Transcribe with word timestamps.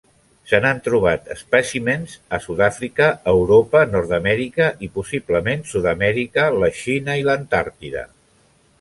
Se 0.51 0.59
n'han 0.61 0.79
trobat 0.85 1.27
espècimens 1.35 2.15
a 2.37 2.39
Sud-àfrica, 2.47 3.11
Europa, 3.33 3.83
Nord-amèrica 3.93 4.73
i 4.89 4.93
possiblement 4.99 5.65
Sud-amèrica, 5.75 6.51
la 6.65 6.75
Xina 6.83 7.23
i 7.23 7.31
l'Antàrtida. 7.33 8.09